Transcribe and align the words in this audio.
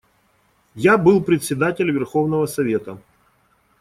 Я 0.75 0.97
был 0.97 1.21
председатель 1.21 1.91
Верховного 1.91 2.47
Совета. 2.47 2.97